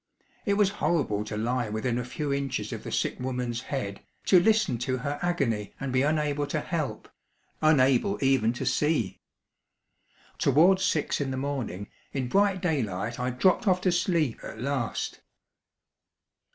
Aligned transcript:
It 0.47 0.55
was 0.55 0.69
horrible 0.81 1.23
to 1.25 1.37
lie 1.37 1.69
within 1.69 1.99
a 1.99 2.03
few 2.03 2.33
inches 2.33 2.73
of 2.73 2.83
the 2.83 2.91
sick 2.91 3.19
woman's 3.19 3.61
head, 3.61 4.01
to 4.25 4.39
listen 4.39 4.79
to 4.79 4.97
her 4.97 5.19
agony 5.21 5.75
and 5.79 5.93
be 5.93 6.01
unable 6.01 6.47
to 6.47 6.59
help, 6.59 7.07
unable 7.61 8.17
even 8.19 8.51
to 8.53 8.65
see. 8.65 9.21
Towards 10.39 10.83
six 10.83 11.21
in 11.21 11.29
the 11.29 11.37
morning, 11.37 11.87
in 12.13 12.29
bright 12.29 12.61
daylight, 12.63 13.19
I 13.19 13.29
dropped 13.29 13.67
off 13.67 13.79
to 13.81 13.91
sleep 13.91 14.43
at 14.43 14.59
last. 14.59 15.21